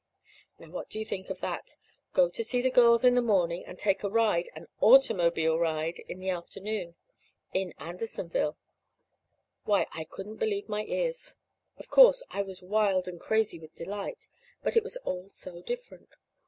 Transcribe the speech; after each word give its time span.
Now, 0.57 0.71
what 0.71 0.89
do 0.89 0.97
you 0.97 1.05
think 1.05 1.29
of 1.29 1.41
that? 1.41 1.75
Go 2.11 2.27
to 2.27 2.43
see 2.43 2.59
the 2.63 2.71
girls 2.71 3.03
in 3.05 3.13
the 3.13 3.21
morning, 3.21 3.63
and 3.67 3.77
take 3.77 4.01
a 4.01 4.09
ride 4.09 4.49
an 4.55 4.65
automobile 4.79 5.59
ride! 5.59 5.99
in 6.07 6.17
the 6.19 6.31
afternoon. 6.31 6.95
In 7.53 7.75
Andersonville! 7.77 8.57
Why, 9.65 9.85
I 9.91 10.05
couldn't 10.05 10.37
believe 10.37 10.67
my 10.67 10.85
ears. 10.85 11.35
Of 11.77 11.91
course, 11.91 12.23
I 12.31 12.41
was 12.41 12.63
wild 12.63 13.07
and 13.07 13.21
crazy 13.21 13.59
with 13.59 13.75
delight 13.75 14.27
but 14.63 14.75
it 14.75 14.81
was 14.81 14.97
all 15.05 15.29
so 15.33 15.61
different. 15.61 16.09